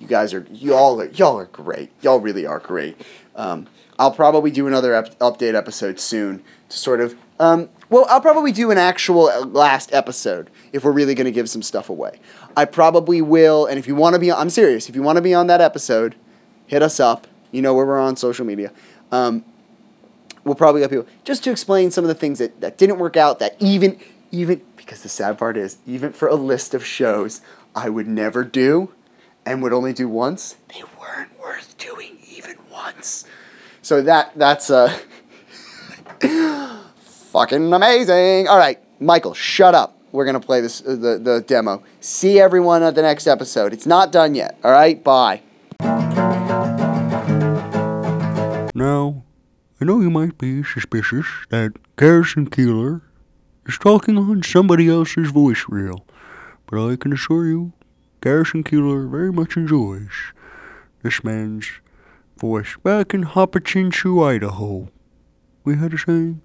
you 0.00 0.08
guys 0.08 0.34
are 0.34 0.46
y'all 0.50 1.00
are 1.00 1.06
y'all 1.10 1.38
are 1.38 1.44
great. 1.44 1.90
Y'all 2.02 2.18
really 2.18 2.46
are 2.46 2.58
great. 2.58 3.00
Um, 3.36 3.68
I'll 3.98 4.10
probably 4.10 4.50
do 4.50 4.66
another 4.66 4.94
ep- 4.94 5.16
update 5.20 5.54
episode 5.54 6.00
soon 6.00 6.42
to 6.68 6.76
sort 6.76 7.00
of. 7.00 7.14
Um, 7.38 7.68
well, 7.90 8.06
I'll 8.08 8.20
probably 8.20 8.50
do 8.50 8.70
an 8.70 8.78
actual 8.78 9.28
uh, 9.28 9.44
last 9.44 9.92
episode 9.92 10.50
if 10.72 10.82
we're 10.82 10.92
really 10.92 11.14
going 11.14 11.26
to 11.26 11.32
give 11.32 11.48
some 11.48 11.62
stuff 11.62 11.88
away. 11.88 12.18
I 12.56 12.64
probably 12.64 13.20
will, 13.22 13.66
and 13.66 13.78
if 13.78 13.86
you 13.86 13.94
want 13.94 14.14
to 14.14 14.18
be, 14.18 14.32
I'm 14.32 14.50
serious. 14.50 14.88
If 14.88 14.96
you 14.96 15.02
want 15.02 15.16
to 15.16 15.22
be 15.22 15.34
on 15.34 15.46
that 15.48 15.60
episode, 15.60 16.16
hit 16.66 16.82
us 16.82 16.98
up. 16.98 17.26
You 17.52 17.62
know 17.62 17.74
where 17.74 17.86
we're 17.86 18.00
on 18.00 18.16
social 18.16 18.44
media. 18.44 18.72
Um, 19.12 19.44
we'll 20.44 20.54
probably 20.54 20.80
get 20.80 20.90
people 20.90 21.06
just 21.24 21.42
to 21.44 21.50
explain 21.50 21.90
some 21.90 22.04
of 22.04 22.08
the 22.08 22.14
things 22.14 22.38
that, 22.38 22.60
that 22.60 22.78
didn't 22.78 22.98
work 22.98 23.16
out. 23.16 23.38
That 23.38 23.56
even 23.60 23.98
even 24.30 24.62
because 24.76 25.02
the 25.02 25.08
sad 25.08 25.38
part 25.38 25.56
is 25.56 25.78
even 25.86 26.12
for 26.12 26.28
a 26.28 26.34
list 26.34 26.74
of 26.74 26.84
shows 26.84 27.40
I 27.74 27.88
would 27.88 28.06
never 28.06 28.44
do 28.44 28.92
and 29.46 29.62
would 29.62 29.72
only 29.72 29.92
do 29.92 30.08
once, 30.08 30.56
they 30.68 30.82
weren't 31.00 31.38
worth 31.40 31.76
doing 31.78 32.18
even 32.28 32.56
once. 32.70 33.24
So 33.82 34.02
that 34.02 34.32
that's 34.36 34.70
uh 34.70 34.96
fucking 37.00 37.72
amazing. 37.72 38.48
All 38.48 38.58
right, 38.58 38.78
Michael, 39.00 39.34
shut 39.34 39.74
up. 39.74 39.98
We're 40.12 40.24
gonna 40.24 40.40
play 40.40 40.60
this 40.60 40.80
uh, 40.80 40.90
the 40.90 41.18
the 41.22 41.44
demo. 41.46 41.82
See 42.00 42.38
everyone 42.38 42.82
at 42.82 42.94
the 42.94 43.02
next 43.02 43.26
episode. 43.26 43.72
It's 43.72 43.86
not 43.86 44.12
done 44.12 44.34
yet. 44.34 44.58
All 44.62 44.70
right, 44.70 45.02
bye. 45.02 45.42
Now, 48.76 49.22
I 49.84 49.86
know 49.86 50.00
you 50.00 50.08
might 50.08 50.38
be 50.38 50.62
suspicious 50.62 51.26
that 51.50 51.74
Garrison 51.96 52.48
Keillor 52.48 53.02
is 53.66 53.76
talking 53.76 54.16
on 54.16 54.42
somebody 54.42 54.88
else's 54.88 55.30
voice 55.30 55.66
reel, 55.68 56.06
but 56.64 56.82
I 56.82 56.96
can 56.96 57.12
assure 57.12 57.46
you, 57.46 57.74
Garrison 58.22 58.64
Keillor 58.64 59.10
very 59.10 59.30
much 59.30 59.58
enjoys 59.58 60.32
this 61.02 61.22
man's 61.22 61.70
voice. 62.38 62.78
Back 62.82 63.12
in 63.12 63.24
Hopatchinchu, 63.24 64.26
Idaho, 64.26 64.88
we 65.64 65.76
had 65.76 65.92
a 65.92 65.98
saying. 65.98 66.40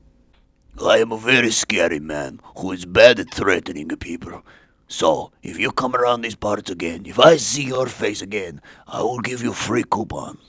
I 0.86 0.98
am 0.98 1.14
a 1.14 1.18
very 1.18 1.52
scary 1.52 2.02
man 2.02 2.42
who 2.58 2.74
is 2.74 2.84
bad 2.84 3.22
at 3.22 3.34
threatening 3.34 3.88
people. 3.88 4.44
So, 4.90 5.32
if 5.44 5.58
you 5.58 5.72
come 5.72 5.96
around 5.96 6.24
these 6.24 6.36
parts 6.36 6.70
again, 6.70 7.06
if 7.06 7.18
I 7.18 7.38
see 7.38 7.64
your 7.64 7.88
face 7.88 8.22
again, 8.22 8.60
I 8.86 9.02
will 9.02 9.20
give 9.20 9.42
you 9.42 9.54
free 9.54 9.86
coupon. 9.90 10.40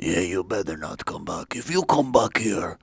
Yeah, 0.00 0.20
you 0.20 0.44
better 0.44 0.76
not 0.76 1.06
come 1.06 1.24
back. 1.24 1.56
If 1.56 1.72
you 1.72 1.82
come 1.82 2.12
back 2.12 2.38
here, 2.38 2.78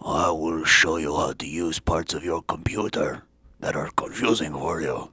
I 0.00 0.30
will 0.30 0.64
show 0.64 0.96
you 0.96 1.14
how 1.14 1.34
to 1.34 1.46
use 1.46 1.78
parts 1.78 2.14
of 2.14 2.24
your 2.24 2.40
computer 2.40 3.22
that 3.60 3.76
are 3.76 3.90
confusing 3.96 4.54
for 4.54 4.80
you. 4.80 5.12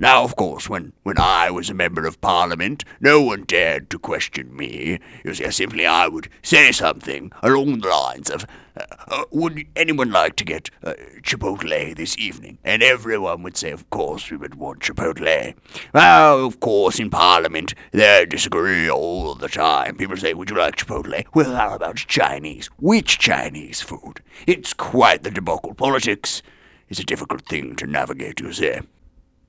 Now, 0.00 0.24
of 0.24 0.34
course, 0.34 0.66
when, 0.66 0.94
when 1.02 1.18
I 1.18 1.50
was 1.50 1.68
a 1.68 1.74
member 1.74 2.06
of 2.06 2.22
parliament, 2.22 2.86
no 3.00 3.20
one 3.20 3.44
dared 3.44 3.90
to 3.90 3.98
question 3.98 4.56
me. 4.56 4.98
You 5.22 5.34
see, 5.34 5.50
simply 5.50 5.84
I 5.84 6.08
would 6.08 6.30
say 6.40 6.72
something 6.72 7.30
along 7.42 7.80
the 7.80 7.88
lines 7.88 8.30
of, 8.30 8.46
uh, 8.78 8.84
uh, 9.08 9.24
Would 9.30 9.66
anyone 9.76 10.10
like 10.10 10.36
to 10.36 10.44
get 10.46 10.70
uh, 10.82 10.94
Chipotle 11.20 11.94
this 11.94 12.16
evening? 12.16 12.56
And 12.64 12.82
everyone 12.82 13.42
would 13.42 13.58
say, 13.58 13.72
Of 13.72 13.90
course, 13.90 14.30
we 14.30 14.38
would 14.38 14.54
want 14.54 14.80
Chipotle. 14.80 15.54
Well, 15.92 16.46
of 16.46 16.60
course, 16.60 16.98
in 16.98 17.10
parliament, 17.10 17.74
they 17.90 18.24
disagree 18.24 18.88
all 18.88 19.34
the 19.34 19.48
time. 19.50 19.98
People 19.98 20.16
say, 20.16 20.32
Would 20.32 20.48
you 20.48 20.56
like 20.56 20.76
Chipotle? 20.76 21.26
Well, 21.34 21.54
how 21.54 21.74
about 21.74 21.96
Chinese? 21.96 22.70
Which 22.78 23.18
Chinese 23.18 23.82
food? 23.82 24.22
It's 24.46 24.72
quite 24.72 25.24
the 25.24 25.30
debacle. 25.30 25.74
Politics 25.74 26.40
is 26.88 26.98
a 26.98 27.04
difficult 27.04 27.42
thing 27.42 27.76
to 27.76 27.86
navigate, 27.86 28.40
you 28.40 28.54
see. 28.54 28.78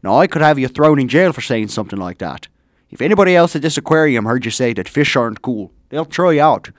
Now, 0.03 0.17
I 0.17 0.27
could 0.27 0.41
have 0.41 0.58
you 0.60 0.67
thrown 0.67 1.00
in 1.00 1.08
jail 1.08 1.31
for 1.34 1.41
saying 1.41 1.67
something 1.70 2.00
like 2.00 2.17
that. 2.20 2.48
If 2.89 3.01
anybody 3.01 3.36
else 3.36 3.55
at 3.55 3.62
this 3.62 3.77
aquarium 3.77 4.25
heard 4.25 4.46
you 4.46 4.51
say 4.51 4.74
that 4.74 4.89
fish 4.89 5.15
aren't 5.15 5.41
cool, 5.41 5.72
they'll 5.89 6.05
throw 6.05 6.31
you 6.31 6.41
out. 6.41 6.72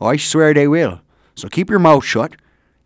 I 0.00 0.16
swear 0.16 0.54
they 0.54 0.66
will. 0.68 1.00
So 1.34 1.48
keep 1.48 1.70
your 1.70 1.78
mouth 1.78 2.04
shut 2.04 2.36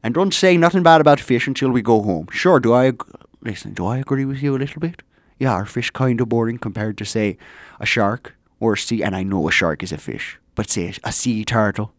and 0.02 0.14
don't 0.14 0.34
say 0.34 0.56
nothing 0.56 0.82
bad 0.82 1.00
about 1.00 1.20
fish 1.20 1.46
until 1.46 1.70
we 1.70 1.82
go 1.82 2.02
home. 2.02 2.28
Sure, 2.30 2.60
do 2.60 2.72
I. 2.72 2.86
Ag- 2.88 3.02
Listen, 3.42 3.74
do 3.74 3.86
I 3.86 3.98
agree 3.98 4.24
with 4.24 4.42
you 4.42 4.56
a 4.56 4.58
little 4.58 4.80
bit? 4.80 5.02
Yeah, 5.38 5.52
are 5.52 5.66
fish 5.66 5.90
kind 5.90 6.20
of 6.20 6.28
boring 6.28 6.58
compared 6.58 6.98
to, 6.98 7.04
say, 7.04 7.36
a 7.78 7.86
shark 7.86 8.34
or 8.58 8.72
a 8.72 8.78
sea? 8.78 9.02
And 9.02 9.14
I 9.14 9.22
know 9.22 9.46
a 9.46 9.52
shark 9.52 9.82
is 9.82 9.92
a 9.92 9.98
fish, 9.98 10.38
but 10.54 10.68
say 10.70 10.92
a 11.04 11.12
sea 11.12 11.44
turtle 11.44 11.92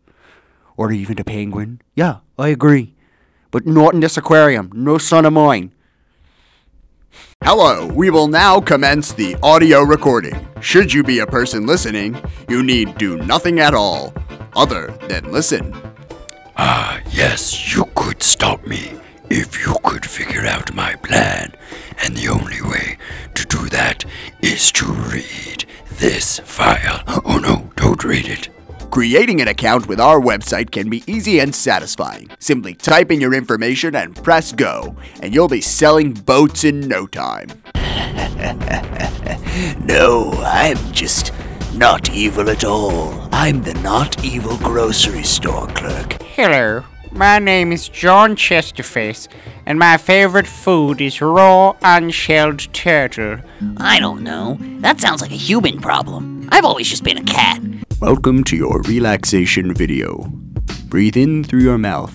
or 0.76 0.92
even 0.92 1.20
a 1.20 1.24
penguin. 1.24 1.82
Yeah, 1.96 2.18
I 2.38 2.50
agree. 2.50 2.96
But 3.52 3.66
not 3.66 3.94
in 3.94 4.02
this 4.02 4.18
aquarium. 4.18 4.72
No 4.74 4.98
son 4.98 5.26
of 5.26 5.34
mine. 5.34 5.72
Hello, 7.44 7.88
we 7.88 8.10
will 8.10 8.27
now 8.27 8.60
commence 8.60 9.13
the 9.13 9.38
audio 9.41 9.82
recording. 9.82 10.48
Should 10.60 10.91
you 10.91 11.01
be 11.01 11.20
a 11.20 11.25
person 11.25 11.65
listening, 11.65 12.22
you 12.50 12.62
need 12.62 12.98
do 12.98 13.15
nothing 13.17 13.62
at 13.62 13.74
all 13.74 14.13
other 14.56 14.88
than 15.08 15.32
listen. 15.32 15.74
Ah, 16.58 17.00
yes, 17.10 17.74
you 17.74 17.86
could 17.96 18.22
stop 18.22 18.67
me 18.67 18.91
if 19.29 19.65
you 19.65 19.75
could 19.84 20.06
figure 20.06 20.46
out 20.46 20.74
my 20.74 20.96
plan. 20.96 21.53
And 22.03 22.17
the 22.17 22.27
only 22.27 22.62
way 22.62 22.98
to 23.36 23.46
do 23.46 23.70
that 23.70 24.03
is 24.41 24.70
to 24.74 24.86
read 24.86 25.63
this 26.00 26.39
file. 26.39 27.01
Oh 27.25 27.39
no, 27.41 27.70
don't 27.77 28.03
read 28.03 28.27
it. 28.27 28.50
Creating 28.91 29.41
an 29.41 29.48
account 29.48 29.88
with 29.88 30.00
our 30.00 30.20
website 30.20 30.72
can 30.72 30.89
be 30.89 31.03
easy 31.08 31.39
and 31.39 31.53
satisfying. 31.53 32.29
Simply 32.39 32.74
type 32.74 33.12
in 33.12 33.20
your 33.22 33.34
information 33.34 33.96
and 33.96 34.15
press 34.24 34.51
go, 34.51 34.96
and 35.22 35.34
you'll 35.34 35.48
be 35.48 35.62
selling 35.62 36.13
boats 36.13 36.63
in 36.63 36.79
no 36.82 37.06
time. 37.08 37.48
No, 39.79 40.32
I'm 40.44 40.77
just 40.91 41.34
not 41.74 42.12
evil 42.12 42.50
at 42.51 42.63
all. 42.63 43.27
I'm 43.32 43.63
the 43.63 43.74
not 43.75 44.24
evil 44.24 44.56
grocery 44.58 45.24
store 45.24 45.65
clerk. 45.67 46.22
Hello, 46.22 46.84
my 47.12 47.39
name 47.39 47.72
is 47.72 47.89
John 47.89 48.36
Chesterface, 48.36 49.27
and 49.65 49.79
my 49.79 49.98
favorite 49.98 50.46
food 50.46 51.01
is 51.01 51.22
raw, 51.22 51.75
unshelled 51.82 52.72
turtle. 52.72 53.39
I 53.77 54.00
don't 54.00 54.22
know. 54.22 54.58
That 54.82 55.01
sounds 55.01 55.22
like 55.22 55.32
a 55.32 55.36
human 55.36 55.82
problem. 55.82 56.48
I've 56.51 56.65
always 56.65 56.88
just 56.88 57.03
been 57.03 57.17
a 57.17 57.24
cat. 57.24 57.60
Welcome 58.00 58.44
to 58.44 58.56
your 58.56 58.84
relaxation 58.84 59.74
video. 59.74 60.32
Breathe 60.86 61.18
in 61.18 61.44
through 61.44 61.62
your 61.62 61.80
mouth, 61.80 62.13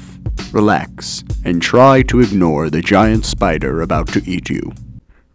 relax, 0.53 1.25
and 1.45 1.61
try 1.61 2.03
to 2.03 2.21
ignore 2.21 2.71
the 2.71 2.81
giant 2.81 3.25
spider 3.25 3.83
about 3.83 4.07
to 4.13 4.23
eat 4.25 4.49
you. 4.49 4.73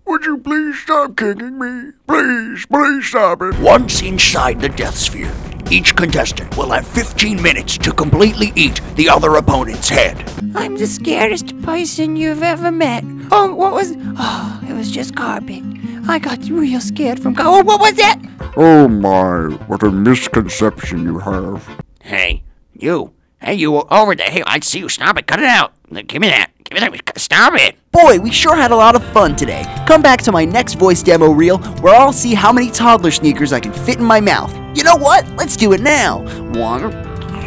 Would 0.06 0.24
you 0.24 0.38
please 0.38 0.80
stop 0.80 1.18
kicking 1.18 1.60
me? 1.60 1.92
Please, 2.08 2.66
please 2.66 3.06
stop 3.06 3.42
it. 3.42 3.60
Once 3.60 4.01
inside 4.01 4.62
the 4.62 4.70
death 4.70 4.96
sphere, 4.96 5.36
each 5.70 5.98
contestant 5.98 6.56
will 6.56 6.72
have 6.72 6.88
15 6.88 7.42
minutes 7.42 7.77
to 7.80 7.92
completely 7.92 8.54
eat 8.56 8.80
the 8.96 9.10
other 9.10 9.36
opponent's 9.36 9.89
head. 9.89 10.32
I'm 10.56 10.77
the 10.77 10.88
scariest 10.88 11.62
person 11.62 12.16
you've 12.16 12.42
ever 12.42 12.72
met. 12.72 13.04
Oh, 13.34 13.54
what 13.54 13.74
was. 13.74 13.94
Oh, 14.18 14.62
it 14.66 14.74
was 14.74 14.89
just 14.92 15.13
carpet. 15.13 15.62
I 16.08 16.20
got 16.20 16.39
real 16.48 16.80
scared 16.80 17.20
from. 17.20 17.36
Oh, 17.38 17.62
what 17.63 17.82
was 17.82 17.96
that? 17.96 18.18
Oh 18.60 18.88
my, 18.88 19.56
what 19.68 19.84
a 19.84 19.92
misconception 19.92 21.04
you 21.04 21.20
have. 21.20 21.64
Hey, 22.02 22.42
you. 22.74 23.14
Hey, 23.40 23.54
you 23.54 23.78
over 23.78 24.16
there. 24.16 24.32
Hey, 24.32 24.42
I 24.48 24.60
see 24.62 24.80
you. 24.80 24.90
Stop 24.90 25.20
it. 25.20 25.28
Cut 25.28 25.38
it 25.38 25.46
out. 25.46 25.74
Give 26.08 26.20
me 26.20 26.30
that. 26.30 26.50
Give 26.64 26.74
me 26.74 26.80
that. 26.80 27.20
Stop 27.20 27.54
it. 27.54 27.76
Boy, 27.92 28.18
we 28.18 28.32
sure 28.32 28.56
had 28.56 28.72
a 28.72 28.76
lot 28.76 28.96
of 28.96 29.04
fun 29.14 29.36
today. 29.36 29.64
Come 29.88 30.02
back 30.02 30.24
to 30.24 30.32
my 30.32 30.44
next 30.44 30.74
voice 30.74 31.04
demo 31.04 31.30
reel 31.30 31.60
where 31.82 31.94
I'll 31.94 32.12
see 32.12 32.34
how 32.34 32.52
many 32.52 32.72
toddler 32.72 33.12
sneakers 33.12 33.54
I 33.54 33.60
can 33.60 33.74
fit 33.74 34.00
in 34.00 34.04
my 34.04 34.20
mouth. 34.20 34.52
You 34.76 34.84
know 34.84 34.96
what? 34.96 35.28
Let's 35.36 35.56
do 35.56 35.74
it 35.74 35.82
now. 35.82 36.22
One, 36.54 36.92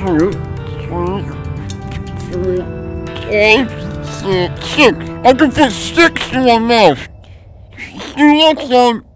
two, 0.04 0.30
three, 2.30 2.62
Six. 4.60 5.10
I 5.24 5.34
can 5.36 5.50
fit 5.50 5.72
six 5.72 6.32
in 6.32 6.44
my 6.44 6.58
mouth. 6.60 7.08
You 8.16 8.26
want 8.26 8.60
some? 8.60 9.09